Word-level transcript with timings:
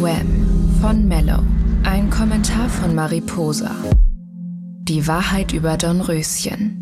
Wham 0.00 0.78
von 0.80 1.08
Mellow. 1.08 1.42
Ein 1.82 2.08
Kommentar 2.08 2.68
von 2.68 2.94
Mariposa. 2.94 3.74
Die 4.82 5.08
Wahrheit 5.08 5.52
über 5.52 5.76
Dornröschen. 5.76 6.76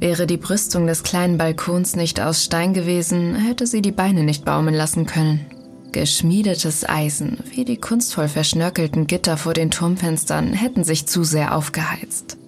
Wäre 0.00 0.26
die 0.26 0.38
Brüstung 0.38 0.88
des 0.88 1.04
kleinen 1.04 1.38
Balkons 1.38 1.94
nicht 1.94 2.20
aus 2.20 2.42
Stein 2.42 2.74
gewesen, 2.74 3.36
hätte 3.36 3.68
sie 3.68 3.80
die 3.80 3.92
Beine 3.92 4.24
nicht 4.24 4.44
baumeln 4.44 4.74
lassen 4.74 5.06
können. 5.06 5.46
Geschmiedetes 5.92 6.88
Eisen, 6.88 7.38
wie 7.54 7.64
die 7.64 7.76
kunstvoll 7.76 8.26
verschnörkelten 8.26 9.06
Gitter 9.06 9.36
vor 9.36 9.54
den 9.54 9.70
Turmfenstern, 9.70 10.52
hätten 10.52 10.82
sich 10.82 11.06
zu 11.06 11.22
sehr 11.22 11.54
aufgeheizt. 11.54 12.39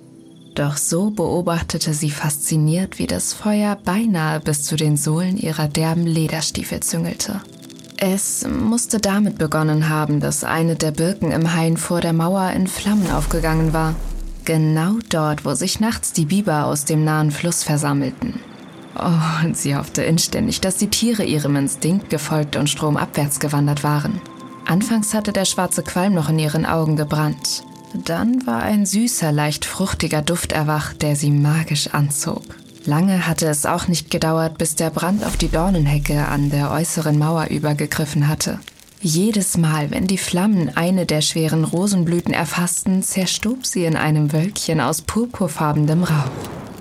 Doch 0.55 0.77
so 0.77 1.11
beobachtete 1.11 1.95
sie 1.95 2.11
fasziniert, 2.11 2.99
wie 2.99 3.07
das 3.07 3.33
Feuer 3.33 3.77
beinahe 3.77 4.41
bis 4.41 4.65
zu 4.65 4.77
den 4.77 4.97
Sohlen 4.97 5.39
ihrer 5.39 5.67
derben 5.67 6.07
Lederstiefel 6.07 6.81
züngelte. 6.81 7.41
Es 7.97 8.47
musste 8.47 8.99
damit 8.99 9.39
begonnen 9.39 9.89
haben, 9.89 10.21
dass 10.21 10.45
eine 10.45 10.75
der 10.77 10.91
Birken 10.91 11.31
im 11.31 11.55
Hain 11.55 11.77
vor 11.77 12.01
der 12.01 12.13
Mauer 12.13 12.51
in 12.51 12.67
Flammen 12.67 13.11
aufgegangen 13.11 13.73
war. 13.73 13.95
Genau 14.45 14.97
dort, 15.09 15.45
wo 15.45 15.55
sich 15.55 15.79
nachts 15.79 16.13
die 16.13 16.25
Biber 16.27 16.67
aus 16.67 16.85
dem 16.85 17.05
nahen 17.05 17.31
Fluss 17.31 17.63
versammelten. 17.63 18.41
Oh, 18.99 19.47
und 19.47 19.57
sie 19.57 19.77
hoffte 19.77 20.03
inständig, 20.03 20.61
dass 20.61 20.77
die 20.77 20.91
Tiere 20.91 21.25
ihrem 21.25 21.57
Instinkt 21.57 22.11
gefolgt 22.11 22.57
und 22.57 22.69
stromabwärts 22.69 23.41
gewandert 23.41 23.85
waren. 23.85 24.21
Anfangs 24.67 25.15
hatte 25.15 25.33
der 25.33 25.45
schwarze 25.45 25.83
Qualm 25.83 26.13
noch 26.13 26.29
in 26.29 26.39
ihren 26.39 26.67
Augen 26.67 26.97
gebrannt. 26.97 27.63
Dann 27.95 28.47
war 28.47 28.63
ein 28.63 28.87
süßer, 28.87 29.33
leicht 29.33 29.65
fruchtiger 29.65 30.23
Duft 30.23 30.53
erwacht, 30.53 31.03
der 31.03 31.15
sie 31.15 31.31
magisch 31.31 31.89
anzog. 31.89 32.43
Lange 32.85 33.27
hatte 33.27 33.47
es 33.47 33.67
auch 33.67 33.87
nicht 33.87 34.11
gedauert, 34.11 34.59
bis 34.59 34.75
der 34.75 34.91
Brand 34.91 35.25
auf 35.25 35.37
die 35.37 35.49
Dornenhecke 35.51 36.27
an 36.27 36.51
der 36.51 36.71
äußeren 36.71 37.19
Mauer 37.19 37.47
übergegriffen 37.47 38.29
hatte. 38.29 38.59
Jedes 39.01 39.57
Mal, 39.57 39.91
wenn 39.91 40.07
die 40.07 40.19
Flammen 40.19 40.77
eine 40.77 41.07
der 41.07 41.21
schweren 41.21 41.65
Rosenblüten 41.65 42.33
erfassten, 42.33 43.03
zerstob 43.03 43.67
sie 43.67 43.85
in 43.85 43.97
einem 43.97 44.33
Wölkchen 44.33 44.81
aus 44.81 45.03
purpurfarbenem 45.03 46.05
Rauch. 46.05 46.31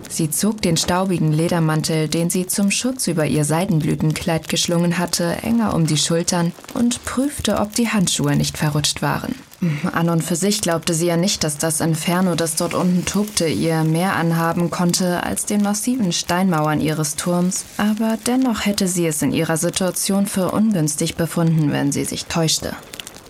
Sie 0.10 0.30
zog 0.30 0.62
den 0.62 0.78
staubigen 0.78 1.32
Ledermantel, 1.32 2.08
den 2.08 2.30
sie 2.30 2.46
zum 2.46 2.70
Schutz 2.70 3.08
über 3.08 3.26
ihr 3.26 3.46
Seidenblütenkleid 3.46 4.50
geschlungen 4.50 4.98
hatte, 4.98 5.38
enger 5.42 5.74
um 5.74 5.88
die 5.88 5.98
Schultern 5.98 6.52
und 6.74 7.04
prüfte, 7.06 7.60
ob 7.60 7.76
die 7.76 7.90
Handschuhe 7.90 8.36
nicht 8.36 8.58
verrutscht 8.58 9.02
waren. 9.02 9.36
An 9.92 10.10
und 10.10 10.24
für 10.24 10.36
sich 10.36 10.62
glaubte 10.62 10.94
sie 10.94 11.06
ja 11.06 11.18
nicht, 11.18 11.44
dass 11.44 11.58
das 11.58 11.82
Inferno, 11.82 12.36
das 12.36 12.56
dort 12.56 12.74
unten 12.74 13.06
tobte, 13.06 13.48
ihr 13.48 13.84
mehr 13.84 14.16
anhaben 14.16 14.72
konnte 14.72 15.24
als 15.24 15.46
den 15.46 15.62
massiven 15.62 16.12
Steinmauern 16.12 16.82
ihres 16.82 17.16
Turms, 17.16 17.66
aber 17.78 18.18
dennoch 18.26 18.66
hätte 18.66 18.88
sie 18.88 19.06
es 19.06 19.22
in 19.22 19.32
ihrer 19.32 19.58
Situation 19.58 20.26
für 20.26 20.52
ungünstig 20.52 21.16
befunden, 21.16 21.72
wenn 21.72 21.92
sie 21.92 22.06
sich 22.06 22.26
täuschte. 22.26 22.76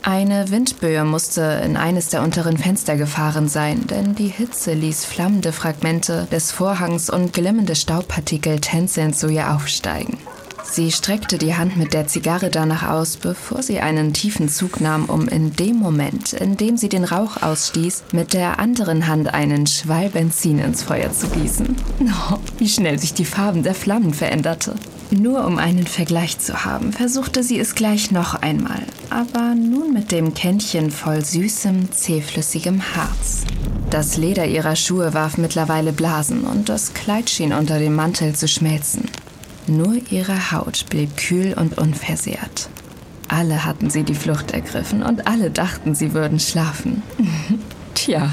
Eine 0.04 0.50
Windböe 0.50 1.04
musste 1.04 1.62
in 1.64 1.78
eines 1.78 2.08
der 2.08 2.24
unteren 2.24 2.58
Fenster 2.58 2.96
gefahren 2.96 3.48
sein, 3.48 3.86
denn 3.86 4.16
die 4.16 4.30
Hitze 4.30 4.74
ließ 4.74 5.06
flammende 5.06 5.52
Fragmente 5.52 6.28
des 6.32 6.52
Vorhangs 6.52 7.09
und 7.09 7.34
glimmende 7.34 7.76
Staubpartikel 7.76 8.59
tänzelnd 8.59 9.16
zu 9.16 9.28
ihr 9.28 9.52
aufsteigen. 9.52 10.18
Sie 10.72 10.90
streckte 10.90 11.38
die 11.38 11.56
Hand 11.56 11.76
mit 11.76 11.94
der 11.94 12.08
Zigarre 12.08 12.50
danach 12.50 12.88
aus, 12.88 13.18
bevor 13.18 13.62
sie 13.62 13.82
einen 13.82 14.14
tiefen 14.14 14.48
Zug 14.48 14.80
nahm, 14.80 15.04
um 15.04 15.28
in 15.28 15.54
dem 15.54 15.76
Moment, 15.76 16.32
in 16.32 16.56
dem 16.56 16.78
sie 16.78 16.88
den 16.88 17.04
Rauch 17.04 17.42
ausstieß, 17.42 18.04
mit 18.14 18.34
der 18.34 18.58
anderen 18.58 19.06
Hand 19.06 19.34
einen 19.34 19.68
Schwall 19.68 20.08
Benzin 20.08 20.60
ins 20.60 20.82
Feuer 20.82 21.12
zu 21.12 21.28
gießen. 21.28 21.76
Oh, 22.32 22.38
wie 22.58 22.70
schnell 22.70 23.00
sich 23.00 23.14
die 23.14 23.26
Farben 23.26 23.64
der 23.64 23.74
Flammen 23.74 24.14
veränderte. 24.14 24.76
Nur 25.12 25.46
um 25.46 25.58
einen 25.58 25.88
Vergleich 25.88 26.40
zu 26.40 26.64
haben, 26.66 26.94
versuchte 26.94 27.44
sie 27.44 27.60
es 27.60 27.76
gleich 27.76 28.12
noch 28.12 28.36
einmal, 28.36 28.82
aber 29.10 29.56
nun 29.56 29.94
mit 29.94 30.12
dem 30.12 30.34
Kännchen 30.34 30.92
voll 30.92 31.24
süßem, 31.24 31.92
zähflüssigem 31.92 32.81
Harz. 32.96 33.44
Das 33.90 34.18
Leder 34.18 34.46
ihrer 34.46 34.76
Schuhe 34.78 35.14
warf 35.14 35.38
mittlerweile 35.38 35.92
Blasen 35.92 36.44
und 36.46 36.70
das 36.70 36.94
Kleid 36.94 37.30
schien 37.30 37.52
unter 37.52 37.78
dem 37.78 37.94
Mantel 37.94 38.34
zu 38.34 38.48
schmelzen. 38.48 39.10
Nur 39.68 39.96
ihre 40.10 40.52
Haut 40.52 40.86
blieb 40.90 41.18
kühl 41.18 41.54
und 41.54 41.78
unversehrt. 41.78 42.70
Alle 43.28 43.64
hatten 43.64 43.90
sie 43.90 44.04
die 44.04 44.16
Flucht 44.16 44.52
ergriffen 44.52 45.04
und 45.04 45.28
alle 45.28 45.52
dachten, 45.52 45.96
sie 45.96 46.14
würden 46.14 46.40
schlafen. 46.40 47.02
Tja. 47.94 48.30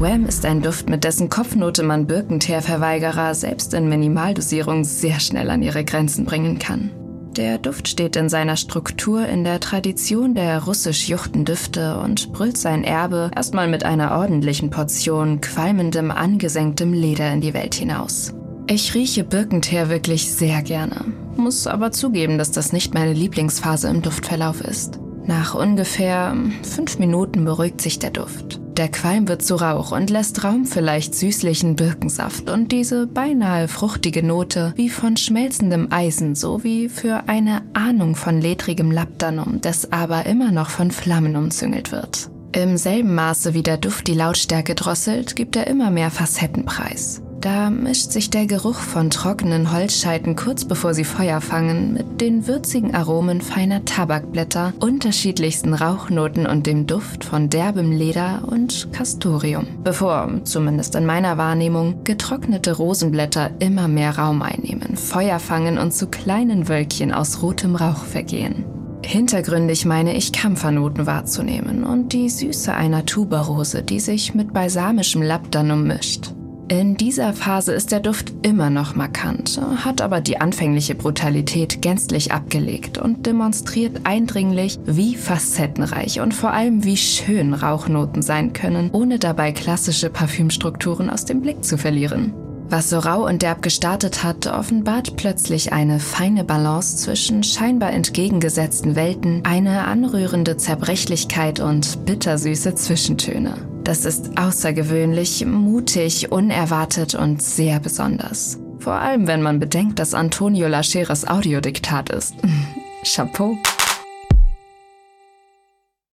Wham 0.00 0.26
ist 0.26 0.44
ein 0.44 0.62
Duft, 0.62 0.88
mit 0.90 1.04
dessen 1.04 1.28
Kopfnote 1.28 1.84
man 1.84 2.06
Birkenteerverweigerer 2.06 3.34
selbst 3.34 3.72
in 3.74 3.88
Minimaldosierung 3.88 4.84
sehr 4.84 5.20
schnell 5.20 5.50
an 5.50 5.62
ihre 5.62 5.84
Grenzen 5.84 6.24
bringen 6.24 6.58
kann. 6.58 6.90
Der 7.36 7.58
Duft 7.58 7.88
steht 7.88 8.16
in 8.16 8.28
seiner 8.28 8.56
Struktur 8.56 9.26
in 9.26 9.44
der 9.44 9.60
Tradition 9.60 10.34
der 10.34 10.64
russisch-juchten 10.64 11.44
Düfte 11.44 11.98
und 11.98 12.32
brüllt 12.32 12.56
sein 12.56 12.84
Erbe 12.84 13.30
erstmal 13.34 13.68
mit 13.68 13.84
einer 13.84 14.18
ordentlichen 14.18 14.70
Portion 14.70 15.40
qualmendem, 15.40 16.10
angesenktem 16.10 16.92
Leder 16.92 17.32
in 17.32 17.40
die 17.40 17.54
Welt 17.54 17.74
hinaus. 17.74 18.34
Ich 18.66 18.94
rieche 18.94 19.24
Birkenteer 19.24 19.90
wirklich 19.90 20.32
sehr 20.32 20.62
gerne, 20.62 21.04
muss 21.36 21.66
aber 21.66 21.92
zugeben, 21.92 22.38
dass 22.38 22.50
das 22.50 22.72
nicht 22.72 22.94
meine 22.94 23.12
Lieblingsphase 23.12 23.88
im 23.88 24.00
Duftverlauf 24.00 24.62
ist. 24.62 24.98
Nach 25.26 25.54
ungefähr 25.54 26.34
fünf 26.62 26.98
Minuten 26.98 27.44
beruhigt 27.44 27.82
sich 27.82 27.98
der 27.98 28.10
Duft. 28.10 28.60
Der 28.78 28.88
Qualm 28.88 29.28
wird 29.28 29.42
zu 29.42 29.56
Rauch 29.56 29.92
und 29.92 30.08
lässt 30.08 30.44
Raum 30.44 30.64
für 30.64 30.80
leicht 30.80 31.14
süßlichen 31.14 31.76
Birkensaft 31.76 32.50
und 32.50 32.72
diese 32.72 33.06
beinahe 33.06 33.68
fruchtige 33.68 34.22
Note 34.22 34.72
wie 34.76 34.88
von 34.88 35.18
schmelzendem 35.18 35.92
Eisen 35.92 36.34
sowie 36.34 36.88
für 36.88 37.28
eine 37.28 37.62
Ahnung 37.74 38.16
von 38.16 38.40
ledrigem 38.40 38.90
Labdanum, 38.90 39.60
das 39.60 39.92
aber 39.92 40.24
immer 40.24 40.52
noch 40.52 40.70
von 40.70 40.90
Flammen 40.90 41.36
umzüngelt 41.36 41.92
wird. 41.92 42.30
Im 42.52 42.76
selben 42.76 43.14
Maße 43.14 43.52
wie 43.52 43.62
der 43.62 43.76
Duft 43.76 44.08
die 44.08 44.14
Lautstärke 44.14 44.74
drosselt, 44.74 45.36
gibt 45.36 45.54
er 45.54 45.66
immer 45.66 45.90
mehr 45.90 46.10
Facettenpreis. 46.10 47.23
Da 47.44 47.68
mischt 47.68 48.10
sich 48.10 48.30
der 48.30 48.46
Geruch 48.46 48.78
von 48.78 49.10
trockenen 49.10 49.70
Holzscheiten 49.70 50.34
kurz 50.34 50.64
bevor 50.64 50.94
sie 50.94 51.04
Feuer 51.04 51.42
fangen 51.42 51.92
mit 51.92 52.22
den 52.22 52.46
würzigen 52.46 52.94
Aromen 52.94 53.42
feiner 53.42 53.84
Tabakblätter, 53.84 54.72
unterschiedlichsten 54.80 55.74
Rauchnoten 55.74 56.46
und 56.46 56.66
dem 56.66 56.86
Duft 56.86 57.22
von 57.22 57.50
derbem 57.50 57.92
Leder 57.92 58.44
und 58.46 58.90
Castorium. 58.94 59.66
Bevor, 59.84 60.40
zumindest 60.44 60.94
in 60.94 61.04
meiner 61.04 61.36
Wahrnehmung, 61.36 62.02
getrocknete 62.02 62.72
Rosenblätter 62.72 63.50
immer 63.58 63.88
mehr 63.88 64.16
Raum 64.16 64.40
einnehmen, 64.40 64.96
Feuer 64.96 65.38
fangen 65.38 65.76
und 65.76 65.92
zu 65.92 66.06
kleinen 66.06 66.66
Wölkchen 66.70 67.12
aus 67.12 67.42
rotem 67.42 67.76
Rauch 67.76 68.04
vergehen. 68.04 68.64
Hintergründig 69.04 69.84
meine 69.84 70.16
ich 70.16 70.32
Kampfernoten 70.32 71.04
wahrzunehmen 71.04 71.84
und 71.84 72.14
die 72.14 72.30
Süße 72.30 72.72
einer 72.72 73.04
Tuberose, 73.04 73.82
die 73.82 74.00
sich 74.00 74.34
mit 74.34 74.54
balsamischem 74.54 75.20
Labdanum 75.20 75.86
mischt. 75.86 76.32
In 76.68 76.96
dieser 76.96 77.34
Phase 77.34 77.72
ist 77.74 77.92
der 77.92 78.00
Duft 78.00 78.32
immer 78.40 78.70
noch 78.70 78.94
markant, 78.94 79.60
hat 79.84 80.00
aber 80.00 80.22
die 80.22 80.40
anfängliche 80.40 80.94
Brutalität 80.94 81.82
gänzlich 81.82 82.32
abgelegt 82.32 82.96
und 82.96 83.26
demonstriert 83.26 84.00
eindringlich, 84.04 84.78
wie 84.86 85.14
facettenreich 85.14 86.20
und 86.20 86.32
vor 86.32 86.52
allem 86.52 86.82
wie 86.82 86.96
schön 86.96 87.52
Rauchnoten 87.52 88.22
sein 88.22 88.54
können, 88.54 88.88
ohne 88.92 89.18
dabei 89.18 89.52
klassische 89.52 90.08
Parfümstrukturen 90.08 91.10
aus 91.10 91.26
dem 91.26 91.42
Blick 91.42 91.62
zu 91.62 91.76
verlieren. 91.76 92.32
Was 92.70 92.88
so 92.88 92.98
rau 92.98 93.26
und 93.26 93.42
derb 93.42 93.60
gestartet 93.60 94.24
hat, 94.24 94.46
offenbart 94.46 95.16
plötzlich 95.16 95.74
eine 95.74 96.00
feine 96.00 96.44
Balance 96.44 96.96
zwischen 96.96 97.42
scheinbar 97.42 97.92
entgegengesetzten 97.92 98.96
Welten, 98.96 99.42
eine 99.44 99.84
anrührende 99.84 100.56
Zerbrechlichkeit 100.56 101.60
und 101.60 102.06
bittersüße 102.06 102.74
Zwischentöne. 102.74 103.73
Das 103.84 104.06
ist 104.06 104.38
außergewöhnlich, 104.38 105.44
mutig, 105.44 106.32
unerwartet 106.32 107.14
und 107.14 107.42
sehr 107.42 107.80
besonders. 107.80 108.58
Vor 108.78 108.94
allem, 108.94 109.26
wenn 109.26 109.42
man 109.42 109.60
bedenkt, 109.60 109.98
dass 109.98 110.14
Antonio 110.14 110.68
Lascheres 110.68 111.28
Audiodiktat 111.28 112.08
ist. 112.08 112.34
Chapeau. 113.04 113.58